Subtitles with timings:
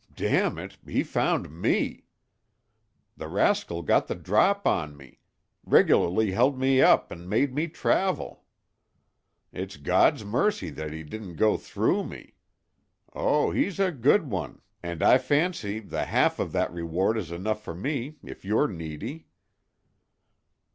[0.15, 0.79] "Damn it!
[0.83, 2.05] he found me.
[3.15, 8.43] The rascal got the drop on me—regularly held me up and made me travel.
[9.53, 12.33] It's God's mercy that he didn't go through me.
[13.13, 17.61] Oh, he's a good one, and I fancy the half of that reward is enough
[17.63, 19.27] for me if you're needy."